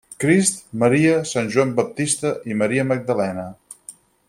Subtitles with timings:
[0.21, 3.49] Crist, Maria, Sant Joan Baptista i Maria Magdalena.